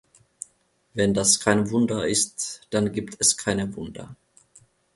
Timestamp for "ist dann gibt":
2.07-3.17